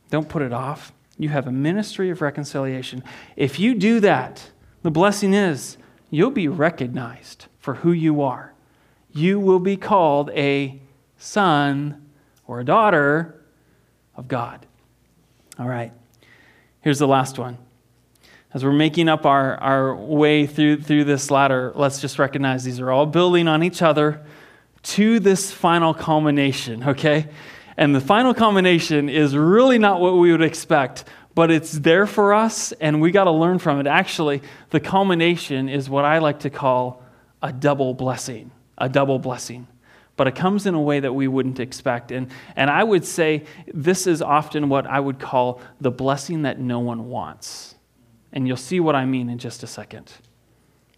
[0.09, 0.93] Don't put it off.
[1.17, 3.03] You have a ministry of reconciliation.
[3.35, 4.51] If you do that,
[4.83, 5.77] the blessing is
[6.09, 8.53] you'll be recognized for who you are.
[9.11, 10.79] You will be called a
[11.17, 12.04] son
[12.47, 13.41] or a daughter
[14.15, 14.65] of God.
[15.59, 15.91] All right.
[16.81, 17.57] Here's the last one
[18.55, 22.79] as we're making up our, our way through, through this ladder, let's just recognize these
[22.79, 24.25] are all building on each other
[24.81, 27.27] to this final culmination, okay?
[27.75, 31.03] And the final culmination is really not what we would expect,
[31.35, 33.87] but it's there for us, and we got to learn from it.
[33.87, 37.03] Actually, the culmination is what I like to call
[37.43, 38.51] a double blessing.
[38.77, 39.67] A double blessing.
[40.17, 42.11] But it comes in a way that we wouldn't expect.
[42.11, 46.59] And, and I would say this is often what I would call the blessing that
[46.59, 47.75] no one wants.
[48.31, 50.11] And you'll see what I mean in just a second.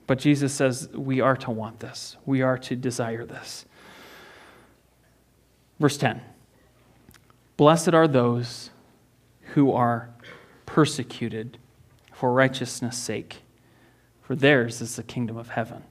[0.05, 3.65] But Jesus says we are to want this, we are to desire this.
[5.79, 6.21] Verse 10
[7.57, 8.69] Blessed are those
[9.53, 10.09] who are
[10.65, 11.57] persecuted
[12.13, 13.37] for righteousness' sake,
[14.21, 15.83] for theirs is the kingdom of heaven.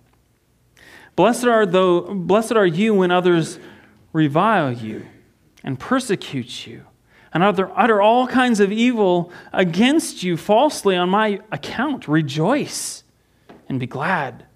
[1.17, 3.59] Blessed are, though, blessed are you when others
[4.13, 5.07] revile you
[5.65, 6.85] and persecute you
[7.33, 12.07] and utter, utter all kinds of evil against you falsely on my account.
[12.07, 13.03] Rejoice
[13.69, 14.47] and be glad,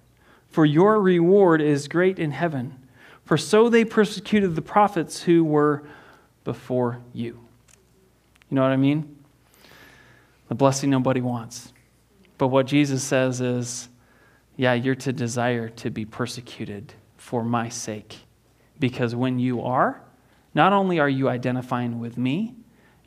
[0.49, 2.77] for your reward is great in heaven.
[3.25, 5.83] For so they persecuted the prophets who were
[6.43, 7.39] before you.
[8.49, 9.17] You know what I mean?
[10.47, 11.71] The blessing nobody wants.
[12.37, 13.89] But what Jesus says is,
[14.61, 18.15] yeah, you're to desire to be persecuted for my sake.
[18.77, 20.03] Because when you are,
[20.53, 22.53] not only are you identifying with me,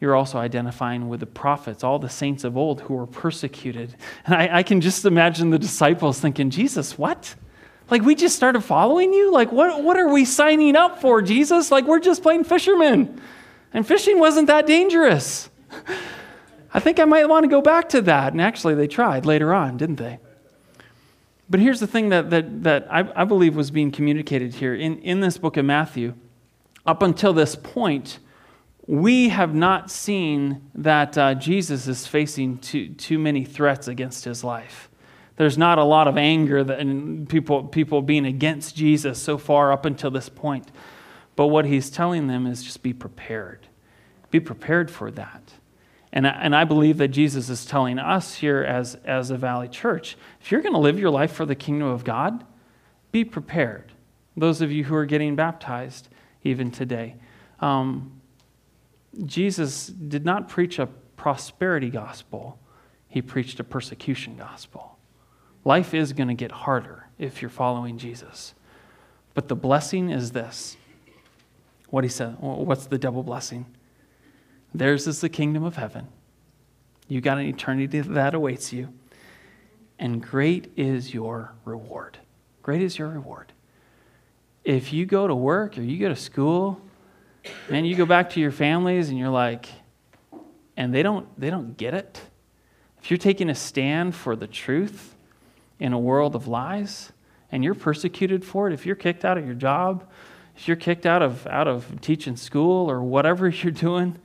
[0.01, 3.95] you're also identifying with the prophets, all the saints of old who were persecuted.
[4.27, 7.37] And I, I, can just imagine the disciples thinking, Jesus, what?
[7.89, 9.31] Like, we just started following you?
[9.31, 11.71] Like, what, what are we signing up for, Jesus?
[11.71, 13.21] Like, we're just plain fishermen.
[13.73, 15.49] And fishing wasn't that dangerous.
[16.75, 18.33] I think I might want to go back to that.
[18.33, 20.19] And actually, they tried later on, didn't they?
[21.49, 24.99] But here's the thing that, that, that I, I believe was being communicated here in,
[24.99, 26.15] in this book of Matthew.
[26.87, 28.19] Up until this point,
[28.87, 34.45] we have not seen that uh, Jesus is facing too, too many threats against his
[34.45, 34.91] life.
[35.37, 39.73] There's not a lot of anger that, and people, people being against Jesus so far
[39.73, 40.71] up until this point.
[41.37, 43.67] But what he's telling them is just be prepared.
[44.31, 45.55] Be prepared for that.
[46.15, 50.17] And, and I believe that Jesus is telling us here as, as a Valley Church
[50.41, 52.45] if you're going to live your life for the kingdom of God,
[53.11, 53.93] be prepared.
[54.37, 56.09] Those of you who are getting baptized,
[56.45, 57.17] even today.
[57.59, 58.21] Um,
[59.25, 60.87] Jesus did not preach a
[61.17, 62.59] prosperity gospel,
[63.09, 64.97] he preached a persecution gospel.
[65.65, 68.55] Life is going to get harder if you're following Jesus.
[69.35, 70.77] But the blessing is this.
[71.91, 73.67] What he said, what's the double blessing?
[74.75, 76.09] Theirs is the kingdom of heaven.
[77.07, 78.93] You got an eternity that awaits you.
[79.99, 82.19] And great is your reward.
[82.63, 83.53] Great is your reward.
[84.65, 86.81] If you go to work or you go to school
[87.71, 89.69] and you go back to your families and you're like,
[90.77, 92.21] and they don't, they don't get it.
[93.01, 95.15] If you're taking a stand for the truth
[95.79, 97.13] in a world of lies
[97.53, 100.09] and you're persecuted for it, if you're kicked out of your job,
[100.57, 104.19] if you're kicked out of, out of teaching school or whatever you're doing,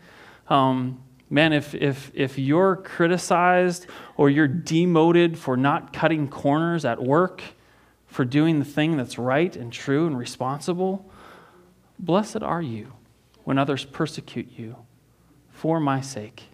[0.49, 3.85] um, Man, if, if, if you're criticized
[4.17, 7.43] or you're demoted for not cutting corners at work,
[8.07, 11.07] for doing the thing that's right and true and responsible,
[11.99, 12.93] blessed are you
[13.43, 14.75] when others persecute you
[15.51, 16.45] for my sake.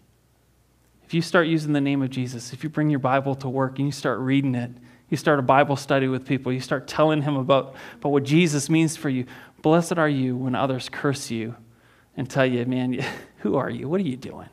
[1.06, 3.78] If you start using the name of Jesus, if you bring your Bible to work
[3.80, 4.72] and you start reading it,
[5.10, 8.70] you start a Bible study with people, you start telling him about, about what Jesus
[8.70, 9.26] means for you,
[9.62, 11.56] blessed are you when others curse you
[12.18, 12.94] and tell you, man,
[13.46, 13.88] who are you?
[13.88, 14.50] What are you doing?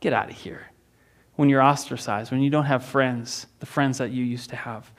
[0.00, 0.70] Get out of here.
[1.36, 4.90] When you're ostracized, when you don't have friends, the friends that you used to have,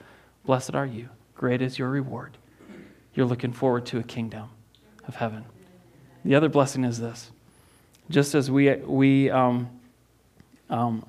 [0.44, 1.08] blessed are you.
[1.34, 2.36] Great is your reward.
[3.12, 4.50] You're looking forward to a kingdom
[5.08, 5.44] of heaven.
[6.24, 7.32] The other blessing is this
[8.08, 9.68] just as we, we um,
[10.70, 11.04] um,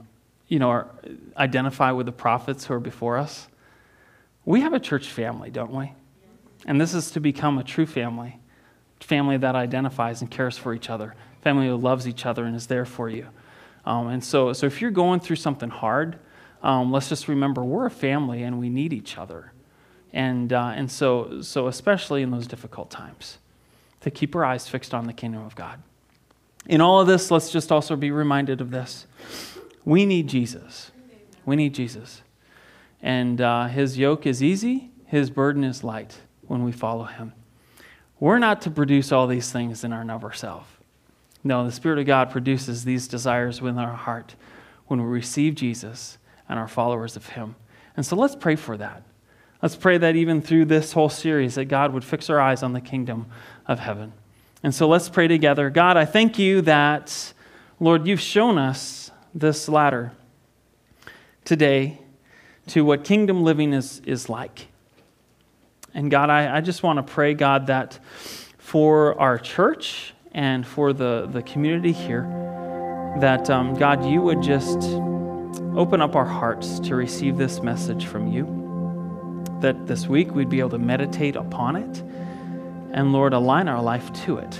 [0.48, 0.88] you know, are,
[1.38, 3.48] identify with the prophets who are before us,
[4.46, 5.94] we have a church family, don't we?
[6.66, 8.40] And this is to become a true family,
[9.00, 11.14] family that identifies and cares for each other,
[11.46, 13.28] family who loves each other and is there for you.
[13.86, 16.18] Um, and so, so if you're going through something hard,
[16.64, 19.54] um, let's just remember we're a family and we need each other.
[20.12, 23.38] And, uh, and so, so, especially in those difficult times,
[24.02, 25.84] to keep our eyes fixed on the kingdom of God.
[26.66, 29.06] In all of this, let's just also be reminded of this.
[29.84, 30.89] We need Jesus.
[31.46, 32.24] We need Jesus.
[33.04, 36.18] And uh, his yoke is easy, his burden is light
[36.48, 37.34] when we follow him.
[38.20, 40.70] We're not to produce all these things in and of ourselves.
[41.46, 44.36] No, the Spirit of God produces these desires within our heart
[44.88, 46.18] when we receive Jesus
[46.50, 47.56] and are followers of Him.
[47.96, 49.04] And so let's pray for that.
[49.62, 52.74] Let's pray that even through this whole series, that God would fix our eyes on
[52.74, 53.28] the kingdom
[53.68, 54.12] of heaven.
[54.64, 55.70] And so let's pray together.
[55.70, 57.34] God, I thank you that,
[57.80, 60.14] Lord, you've shown us this ladder
[61.46, 62.00] today
[62.70, 64.68] to what kingdom living is, is like.
[65.93, 68.00] And God, I, I just want to pray, God, that
[68.58, 72.24] for our church, and for the, the community here,
[73.22, 74.78] that um, God, you would just
[75.78, 78.46] open up our hearts to receive this message from you.
[79.62, 82.04] That this week we'd be able to meditate upon it
[82.92, 84.60] and, Lord, align our life to it.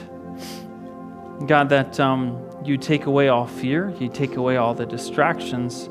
[1.46, 5.88] God, that um, you take away all fear, you take away all the distractions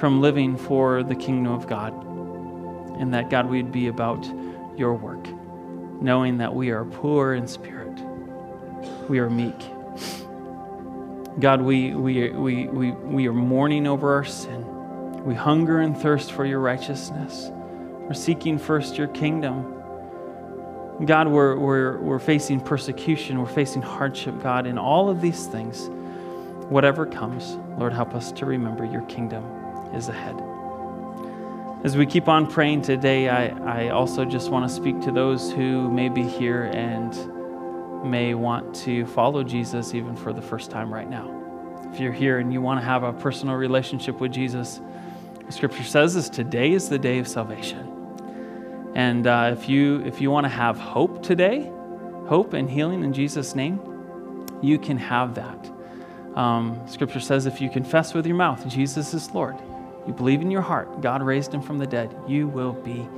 [0.00, 1.92] from living for the kingdom of God,
[2.98, 4.26] and that, God, we'd be about
[4.78, 5.28] your work,
[6.00, 7.75] knowing that we are poor in spirit
[9.08, 9.58] we are meek.
[11.38, 14.64] God, we, we, we, we, we are mourning over our sin.
[15.24, 17.50] We hunger and thirst for your righteousness.
[17.52, 19.74] We're seeking first your kingdom.
[21.04, 25.90] God, we're, we're, we're facing persecution, we're facing hardship, God, in all of these things.
[26.70, 29.44] Whatever comes, Lord, help us to remember your kingdom
[29.94, 30.42] is ahead.
[31.84, 33.48] As we keep on praying today, I,
[33.86, 37.12] I also just want to speak to those who may be here and
[38.06, 41.32] may want to follow Jesus even for the first time right now.
[41.92, 44.80] If you're here and you want to have a personal relationship with Jesus,
[45.50, 47.92] Scripture says this today is the day of salvation.
[48.96, 51.70] And uh, if you if you want to have hope today,
[52.26, 53.78] hope and healing in Jesus' name,
[54.62, 55.70] you can have that.
[56.34, 59.56] Um, scripture says if you confess with your mouth Jesus is Lord,
[60.06, 63.08] you believe in your heart God raised him from the dead, you will be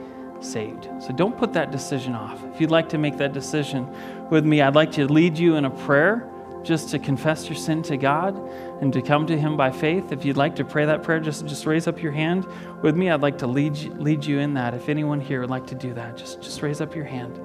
[0.41, 0.89] saved.
[1.01, 2.43] So don't put that decision off.
[2.55, 3.89] If you'd like to make that decision
[4.30, 6.28] with me, I'd like to lead you in a prayer
[6.62, 8.36] just to confess your sin to God
[8.82, 10.12] and to come to Him by faith.
[10.12, 12.47] If you'd like to pray that prayer, just, just raise up your hand
[12.82, 13.11] with me.
[13.11, 14.74] I'd like to lead you, lead you in that.
[14.74, 17.41] If anyone here would like to do that, just, just raise up your hand.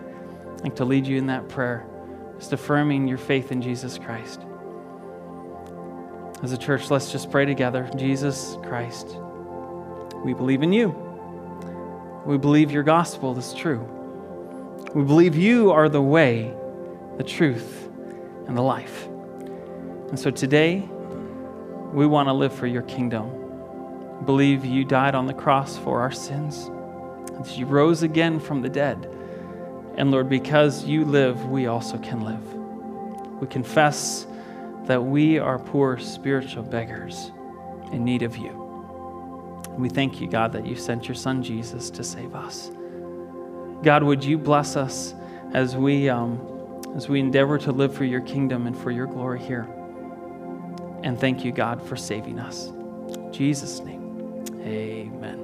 [0.55, 1.85] I'd like to lead you in that prayer,
[2.37, 4.41] just affirming your faith in Jesus Christ.
[6.41, 7.89] As a church, let's just pray together.
[7.95, 9.17] Jesus Christ,
[10.25, 11.12] we believe in you.
[12.25, 13.85] We believe your gospel is true.
[14.95, 16.53] We believe you are the way,
[17.17, 17.89] the truth,
[18.47, 19.07] and the life.
[19.07, 20.87] And so today,
[21.91, 24.23] we want to live for your kingdom.
[24.25, 26.69] Believe you died on the cross for our sins,
[27.31, 29.09] that you rose again from the dead.
[29.97, 32.53] And Lord, because you live, we also can live.
[33.41, 34.25] We confess
[34.85, 37.31] that we are poor spiritual beggars
[37.91, 38.62] in need of you.
[39.77, 42.71] We thank you, God, that you sent your son Jesus to save us.
[43.83, 45.13] God, would you bless us
[45.53, 46.39] as we, um,
[46.95, 49.67] as we endeavor to live for your kingdom and for your glory here?
[51.03, 52.67] And thank you, God, for saving us.
[52.67, 55.42] In Jesus' name, amen.